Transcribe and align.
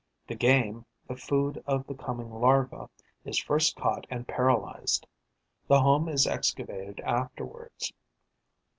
The 0.25 0.33
game, 0.33 0.85
the 1.07 1.15
food 1.15 1.61
of 1.67 1.85
the 1.85 1.93
coming 1.93 2.31
larva, 2.33 2.89
is 3.23 3.37
first 3.39 3.75
caught 3.75 4.07
and 4.09 4.27
paralysed; 4.27 5.05
the 5.67 5.81
home 5.81 6.09
is 6.09 6.25
excavated 6.25 6.99
afterwards. 7.01 7.93